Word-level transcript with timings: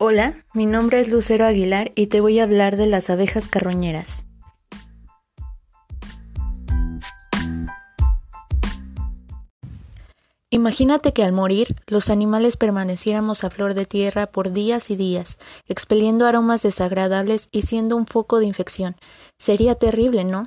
Hola, 0.00 0.36
mi 0.54 0.64
nombre 0.64 1.00
es 1.00 1.10
Lucero 1.10 1.44
Aguilar 1.44 1.90
y 1.96 2.06
te 2.06 2.20
voy 2.20 2.38
a 2.38 2.44
hablar 2.44 2.76
de 2.76 2.86
las 2.86 3.10
abejas 3.10 3.48
carroñeras. 3.48 4.28
Imagínate 10.50 11.12
que 11.12 11.24
al 11.24 11.32
morir 11.32 11.74
los 11.88 12.10
animales 12.10 12.56
permaneciéramos 12.56 13.42
a 13.42 13.50
flor 13.50 13.74
de 13.74 13.86
tierra 13.86 14.28
por 14.28 14.52
días 14.52 14.90
y 14.90 14.94
días, 14.94 15.40
expeliendo 15.66 16.26
aromas 16.26 16.62
desagradables 16.62 17.48
y 17.50 17.62
siendo 17.62 17.96
un 17.96 18.06
foco 18.06 18.38
de 18.38 18.46
infección. 18.46 18.94
Sería 19.36 19.74
terrible, 19.74 20.22
¿no? 20.22 20.44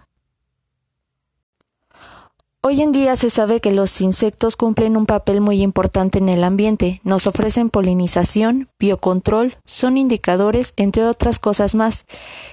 Hoy 2.64 2.84
en 2.84 2.92
día 2.92 3.16
se 3.16 3.32
sabe 3.32 3.60
que 3.60 3.72
los 3.72 4.02
insectos 4.02 4.56
cumplen 4.56 4.96
un 4.96 5.08
papel 5.08 5.42
muy 5.42 5.64
importante 5.64 6.20
en 6.20 6.30
el 6.30 6.44
ambiente, 6.44 7.02
nos 7.04 7.26
ofrecen 7.26 7.72
polinización, 7.72 8.70
biocontrol, 8.78 9.58
son 9.66 9.98
indicadores, 9.98 10.74
entre 10.78 11.04
otras 11.06 11.40
cosas 11.40 11.74
más, 11.74 12.06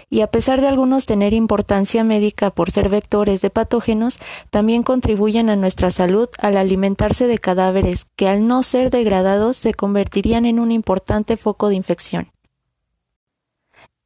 y 0.08 0.22
a 0.22 0.28
pesar 0.28 0.62
de 0.62 0.68
algunos 0.68 1.04
tener 1.04 1.34
importancia 1.34 2.04
médica 2.04 2.48
por 2.48 2.70
ser 2.70 2.88
vectores 2.88 3.42
de 3.42 3.50
patógenos, 3.50 4.18
también 4.48 4.82
contribuyen 4.82 5.50
a 5.50 5.56
nuestra 5.56 5.90
salud 5.90 6.30
al 6.38 6.56
alimentarse 6.56 7.26
de 7.26 7.36
cadáveres 7.36 8.06
que 8.16 8.28
al 8.28 8.46
no 8.46 8.62
ser 8.62 8.88
degradados 8.88 9.58
se 9.58 9.74
convertirían 9.74 10.46
en 10.46 10.58
un 10.58 10.70
importante 10.70 11.36
foco 11.36 11.68
de 11.68 11.74
infección. 11.74 12.30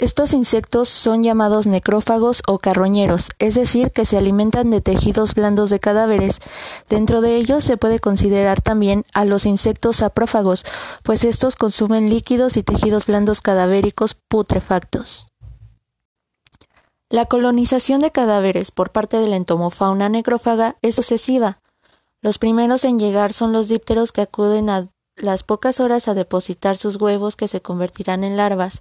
Estos 0.03 0.35
insectos 0.35 0.89
son 0.89 1.23
llamados 1.23 1.69
necrófagos 1.69 2.43
o 2.49 2.59
carroñeros, 2.59 3.31
es 3.39 3.55
decir, 3.55 3.93
que 3.93 4.05
se 4.05 4.19
alimentan 4.19 4.69
de 4.69 4.81
tejidos 4.81 5.33
blandos 5.33 5.71
de 5.71 5.79
cadáveres. 5.79 6.41
Dentro 6.89 7.21
de 7.21 7.37
ellos 7.37 7.63
se 7.63 7.77
puede 7.77 8.01
considerar 8.01 8.61
también 8.61 9.05
a 9.15 9.25
los 9.25 9.47
insectos 9.47 9.99
saprófagos, 9.99 10.65
pues 11.05 11.23
estos 11.23 11.55
consumen 11.55 12.11
líquidos 12.11 12.57
y 12.57 12.65
tejidos 12.65 13.07
blandos 13.07 13.41
cadavéricos 13.41 14.15
putrefactos. 14.15 15.29
La 17.09 17.27
colonización 17.27 18.01
de 18.01 18.11
cadáveres 18.11 18.73
por 18.73 18.91
parte 18.91 19.19
de 19.19 19.29
la 19.29 19.37
entomofauna 19.37 20.09
necrófaga 20.09 20.75
es 20.83 20.97
sucesiva. 20.97 21.59
Los 22.23 22.39
primeros 22.39 22.83
en 22.85 22.99
llegar 22.99 23.33
son 23.33 23.53
los 23.53 23.69
dípteros 23.69 24.11
que 24.11 24.23
acuden 24.23 24.69
a 24.69 24.89
las 25.15 25.45
pocas 25.45 25.79
horas 25.79 26.09
a 26.09 26.15
depositar 26.15 26.77
sus 26.77 26.97
huevos 26.97 27.37
que 27.37 27.47
se 27.47 27.63
convertirán 27.63 28.25
en 28.25 28.37
larvas 28.37 28.81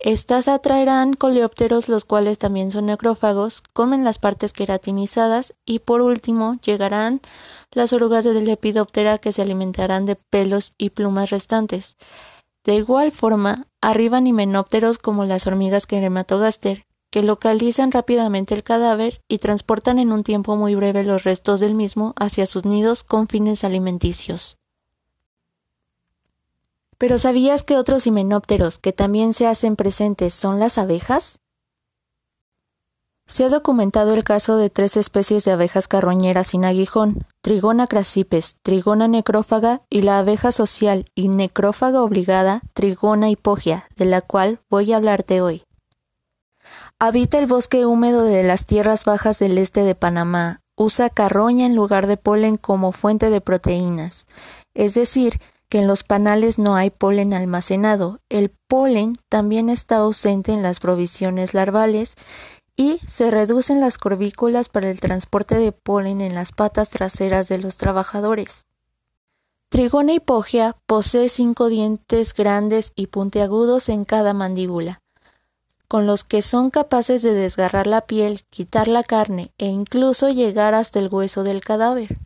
estas 0.00 0.48
atraerán 0.48 1.12
coleópteros, 1.12 1.88
los 1.88 2.06
cuales 2.06 2.38
también 2.38 2.70
son 2.70 2.86
necrófagos, 2.86 3.62
comen 3.74 4.02
las 4.02 4.18
partes 4.18 4.52
queratinizadas 4.52 5.54
y 5.66 5.80
por 5.80 6.00
último 6.00 6.56
llegarán 6.64 7.20
las 7.72 7.92
orugas 7.92 8.24
de 8.24 8.40
Lepidoptera 8.40 9.18
que 9.18 9.32
se 9.32 9.42
alimentarán 9.42 10.06
de 10.06 10.16
pelos 10.16 10.72
y 10.78 10.90
plumas 10.90 11.30
restantes. 11.30 11.96
De 12.64 12.74
igual 12.74 13.12
forma, 13.12 13.66
arriban 13.82 14.26
himenópteros 14.26 14.98
como 14.98 15.24
las 15.24 15.46
hormigas 15.46 15.86
querematogaster, 15.86 16.86
que 17.10 17.22
localizan 17.22 17.92
rápidamente 17.92 18.54
el 18.54 18.62
cadáver 18.62 19.20
y 19.28 19.38
transportan 19.38 19.98
en 19.98 20.12
un 20.12 20.24
tiempo 20.24 20.56
muy 20.56 20.74
breve 20.74 21.04
los 21.04 21.24
restos 21.24 21.60
del 21.60 21.74
mismo 21.74 22.14
hacia 22.16 22.46
sus 22.46 22.64
nidos 22.64 23.02
con 23.02 23.28
fines 23.28 23.64
alimenticios. 23.64 24.59
Pero 27.00 27.16
¿sabías 27.16 27.62
que 27.62 27.78
otros 27.78 28.06
himenópteros 28.06 28.78
que 28.78 28.92
también 28.92 29.32
se 29.32 29.46
hacen 29.46 29.74
presentes 29.74 30.34
son 30.34 30.60
las 30.60 30.76
abejas? 30.76 31.38
Se 33.26 33.42
ha 33.42 33.48
documentado 33.48 34.12
el 34.12 34.22
caso 34.22 34.58
de 34.58 34.68
tres 34.68 34.98
especies 34.98 35.46
de 35.46 35.52
abejas 35.52 35.88
carroñeras 35.88 36.48
sin 36.48 36.66
aguijón, 36.66 37.24
Trigona 37.40 37.86
crasipes, 37.86 38.56
Trigona 38.62 39.08
necrófaga 39.08 39.80
y 39.88 40.02
la 40.02 40.18
abeja 40.18 40.52
social 40.52 41.06
y 41.14 41.28
necrófaga 41.28 42.02
obligada, 42.02 42.60
Trigona 42.74 43.30
hipogia, 43.30 43.86
de 43.96 44.04
la 44.04 44.20
cual 44.20 44.58
voy 44.68 44.92
a 44.92 44.96
hablarte 44.96 45.40
hoy. 45.40 45.62
Habita 46.98 47.38
el 47.38 47.46
bosque 47.46 47.86
húmedo 47.86 48.24
de 48.24 48.42
las 48.42 48.66
tierras 48.66 49.06
bajas 49.06 49.38
del 49.38 49.56
este 49.56 49.84
de 49.84 49.94
Panamá. 49.94 50.58
Usa 50.76 51.08
carroña 51.08 51.64
en 51.64 51.74
lugar 51.74 52.06
de 52.06 52.18
polen 52.18 52.56
como 52.56 52.92
fuente 52.92 53.30
de 53.30 53.40
proteínas, 53.40 54.26
es 54.74 54.92
decir, 54.92 55.40
que 55.70 55.78
en 55.78 55.86
los 55.86 56.02
panales 56.02 56.58
no 56.58 56.74
hay 56.74 56.90
polen 56.90 57.32
almacenado. 57.32 58.18
El 58.28 58.50
polen 58.68 59.16
también 59.30 59.70
está 59.70 59.98
ausente 59.98 60.52
en 60.52 60.62
las 60.62 60.80
provisiones 60.80 61.54
larvales 61.54 62.14
y 62.76 62.98
se 63.06 63.30
reducen 63.30 63.80
las 63.80 63.96
corvículas 63.96 64.68
para 64.68 64.90
el 64.90 65.00
transporte 65.00 65.58
de 65.58 65.72
polen 65.72 66.20
en 66.20 66.34
las 66.34 66.52
patas 66.52 66.90
traseras 66.90 67.48
de 67.48 67.58
los 67.58 67.76
trabajadores. 67.76 68.66
Trigona 69.68 70.14
hipogia 70.14 70.74
posee 70.86 71.28
cinco 71.28 71.68
dientes 71.68 72.34
grandes 72.34 72.92
y 72.96 73.06
puntiagudos 73.06 73.88
en 73.88 74.04
cada 74.04 74.34
mandíbula, 74.34 75.00
con 75.86 76.06
los 76.06 76.24
que 76.24 76.42
son 76.42 76.70
capaces 76.70 77.22
de 77.22 77.32
desgarrar 77.32 77.86
la 77.86 78.00
piel, 78.00 78.42
quitar 78.50 78.88
la 78.88 79.04
carne 79.04 79.52
e 79.58 79.66
incluso 79.66 80.28
llegar 80.30 80.74
hasta 80.74 80.98
el 80.98 81.08
hueso 81.08 81.44
del 81.44 81.60
cadáver. 81.60 82.18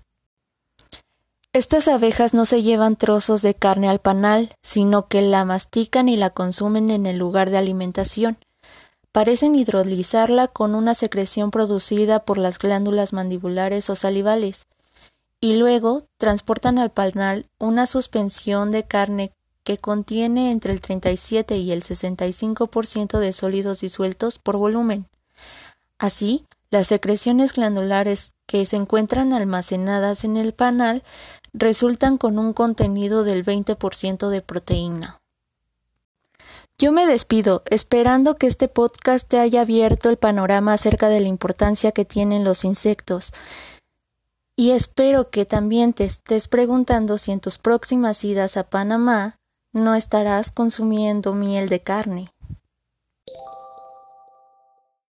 Estas 1.55 1.87
abejas 1.87 2.35
no 2.35 2.47
se 2.47 2.65
llevan 2.65 2.97
trozos 2.97 3.41
de 3.41 3.55
carne 3.55 3.89
al 3.89 4.01
panal, 4.01 4.53
sino 4.65 5.07
que 5.07 5.23
la 5.23 5.45
mastican 5.45 6.09
y 6.09 6.17
la 6.17 6.31
consumen 6.31 6.91
en 6.91 7.07
el 7.07 7.17
lugar 7.17 7.51
de 7.51 7.59
alimentación. 7.59 8.39
Parecen 9.13 9.55
hidrolizarla 9.55 10.49
con 10.49 10.75
una 10.75 10.95
secreción 10.95 11.53
producida 11.53 12.19
por 12.19 12.39
las 12.39 12.59
glándulas 12.59 13.13
mandibulares 13.13 13.89
o 13.89 13.95
salivales, 13.95 14.67
y 15.41 15.55
luego 15.57 16.03
transportan 16.19 16.77
al 16.77 16.91
panal 16.91 17.47
una 17.61 17.87
suspensión 17.87 18.73
de 18.73 18.83
carne 18.83 19.31
que 19.63 19.79
contiene 19.79 20.51
entre 20.51 20.73
el 20.73 20.81
37 20.81 21.57
y 21.59 21.71
el 21.71 21.85
65% 21.85 23.21
de 23.21 23.33
sólidos 23.33 23.81
disueltos 23.81 24.41
por 24.41 24.57
volumen. 24.57 25.07
Así, 26.01 26.47
las 26.71 26.89
secreciones 26.89 27.53
glandulares 27.53 28.33
que 28.47 28.67
se 28.67 28.77
encuentran 28.77 29.33
almacenadas 29.33 30.25
en 30.25 30.37
el 30.37 30.53
panal 30.53 31.03
resultan 31.53 32.19
con 32.19 32.39
un 32.39 32.53
contenido 32.53 33.25
del 33.25 33.45
20% 33.45 34.29
de 34.29 34.43
proteína. 34.43 35.21
Yo 36.77 36.91
me 36.91 37.07
despido, 37.07 37.63
esperando 37.71 38.35
que 38.35 38.49
este 38.49 38.67
podcast 38.67 39.29
te 39.29 39.39
haya 39.39 39.61
abierto 39.61 40.09
el 40.11 40.17
panorama 40.17 40.73
acerca 40.73 41.09
de 41.09 41.21
la 41.21 41.29
importancia 41.29 41.93
que 41.93 42.05
tienen 42.05 42.43
los 42.43 42.65
insectos. 42.65 43.33
Y 44.57 44.73
espero 44.73 45.31
que 45.31 45.47
también 45.47 45.93
te 45.93 46.05
estés 46.05 46.49
preguntando 46.49 47.17
si 47.17 47.31
en 47.31 47.39
tus 47.39 47.59
próximas 47.59 48.25
idas 48.25 48.57
a 48.57 48.65
Panamá 48.65 49.37
no 49.73 49.95
estarás 49.95 50.51
consumiendo 50.51 51.33
miel 51.33 51.69
de 51.69 51.81
carne. 51.81 52.34